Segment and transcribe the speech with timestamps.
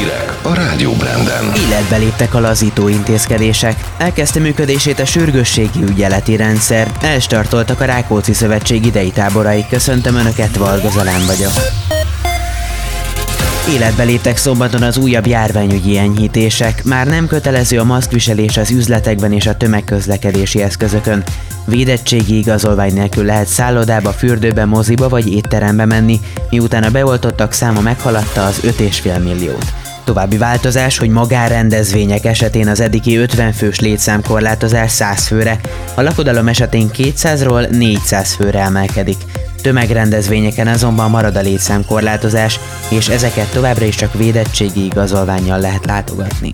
[0.00, 1.52] Hírek a Rádió Branden.
[1.68, 3.84] Életbe léptek a lazító intézkedések.
[3.98, 6.92] Elkezdte működését a sürgősségi ügyeleti rendszer.
[7.00, 9.64] Elstartoltak a Rákóczi Szövetség idei táborai.
[9.68, 11.52] Köszöntöm Önöket, Varga Zalán vagyok.
[13.74, 16.84] Életbe léptek szombaton az újabb járványügyi enyhítések.
[16.84, 21.24] Már nem kötelező a maszkviselés az üzletekben és a tömegközlekedési eszközökön.
[21.64, 28.44] Védettségi igazolvány nélkül lehet szállodába, fürdőbe, moziba vagy étterembe menni, miután a beoltottak száma meghaladta
[28.44, 29.79] az 5,5 milliót.
[30.04, 35.60] További változás, hogy magárendezvények esetén az eddigi 50 fős létszámkorlátozás 100 főre,
[35.94, 39.18] a lakodalom esetén 200-ról 400 főre emelkedik.
[39.62, 46.50] Tömegrendezvényeken azonban marad a létszámkorlátozás, és ezeket továbbra is csak védettségi igazolványjal lehet látogatni.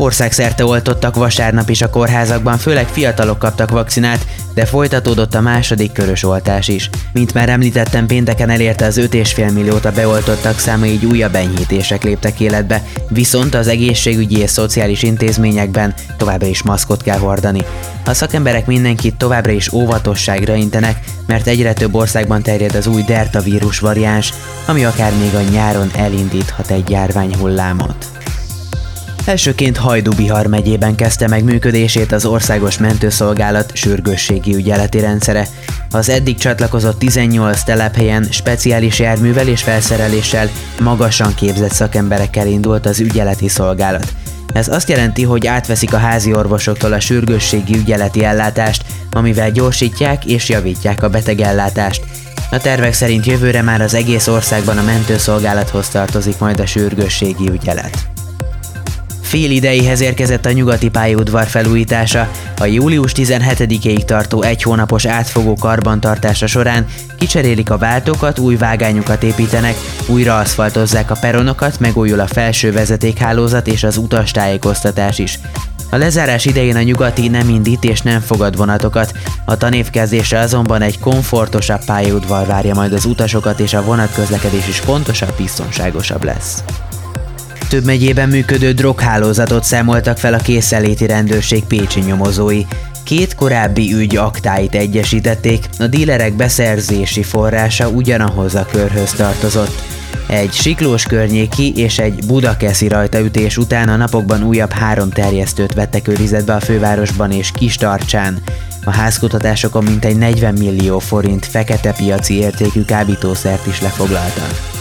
[0.00, 6.24] Országszerte oltottak vasárnap is a kórházakban, főleg fiatalok kaptak vakcinát, de folytatódott a második körös
[6.24, 6.90] oltás is.
[7.12, 12.40] Mint már említettem, pénteken elérte az 5,5 milliót a beoltottak száma, így újabb enyhítések léptek
[12.40, 17.64] életbe, viszont az egészségügyi és szociális intézményekben továbbra is maszkot kell hordani.
[18.04, 23.40] A szakemberek mindenkit továbbra is óvatosságra intenek, mert egyre több országban terjed az új Delta
[23.40, 24.32] vírus variáns,
[24.66, 28.17] ami akár még a nyáron elindíthat egy járványhullámot.
[29.28, 35.46] Elsőként Hajdú-Bihar megyében kezdte meg működését az Országos Mentőszolgálat sürgősségi ügyeleti rendszere.
[35.90, 40.48] Az eddig csatlakozott 18 telephelyen speciális járművel és felszereléssel
[40.80, 44.12] magasan képzett szakemberekkel indult az ügyeleti szolgálat.
[44.52, 50.48] Ez azt jelenti, hogy átveszik a házi orvosoktól a sürgősségi ügyeleti ellátást, amivel gyorsítják és
[50.48, 52.04] javítják a betegellátást.
[52.50, 58.17] A tervek szerint jövőre már az egész országban a mentőszolgálathoz tartozik majd a sürgősségi ügyelet.
[59.28, 62.30] Fél idejéhez érkezett a nyugati pályaudvar felújítása.
[62.58, 66.86] A július 17-ig tartó egy hónapos átfogó karbantartása során
[67.18, 69.74] kicserélik a váltókat, új vágányokat építenek,
[70.06, 75.38] újra aszfaltozzák a peronokat, megújul a felső vezetékhálózat és az utastájékoztatás is.
[75.90, 79.12] A lezárás idején a nyugati nem indít és nem fogad vonatokat,
[79.44, 85.34] a tanévkezdésre azonban egy komfortosabb pályaudvar várja majd az utasokat és a vonatközlekedés is pontosabb,
[85.36, 86.62] biztonságosabb lesz.
[87.68, 92.62] Több megyében működő droghálózatot számoltak fel a készeléti rendőrség pécsi nyomozói.
[93.04, 99.82] Két korábbi ügy aktáit egyesítették, a dílerek beszerzési forrása ugyanahoz a körhöz tartozott.
[100.26, 106.54] Egy siklós környéki és egy budakeszi rajtaütés után a napokban újabb három terjesztőt vettek őrizetbe
[106.54, 108.38] a fővárosban és Kistarcsán.
[108.84, 114.77] A házkutatásokon mintegy 40 millió forint fekete piaci értékű kábítószert is lefoglaltak.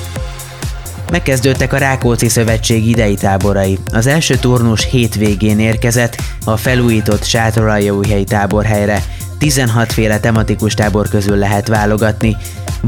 [1.12, 3.78] Megkezdődtek a Rákóczi Szövetség idei táborai.
[3.94, 9.03] Az első turnus hétvégén érkezett a felújított Sátoraljaújhelyi táborhelyre.
[9.38, 12.38] 16 féle tematikus tábor közül lehet válogatni.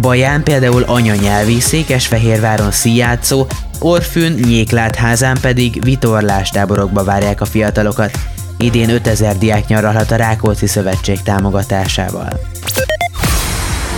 [0.01, 3.47] Baján például anyanyelvi, Székesfehérváron szíjátszó,
[3.79, 8.19] Orfűn, Nyéklátházán pedig vitorlás táborokba várják a fiatalokat.
[8.57, 12.39] Idén 5000 diák nyaralhat a Rákóczi Szövetség támogatásával.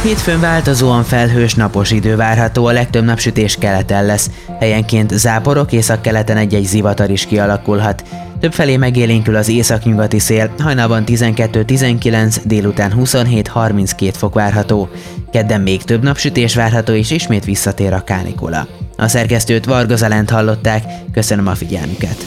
[0.04, 4.30] Hétfőn változóan felhős napos idő várható, a legtöbb napsütés keleten lesz.
[4.60, 8.04] Helyenként záporok, északkeleten egy-egy zivatar is kialakulhat.
[8.40, 14.90] Többfelé megélénkül az északnyugati szél, hajnalban 12-19, délután 27-32 fok várható.
[15.32, 18.68] Kedden még több napsütés várható, és ismét visszatér a kánikula.
[18.98, 22.26] A szerkesztőt Varga Zalent hallották, köszönöm a figyelmüket.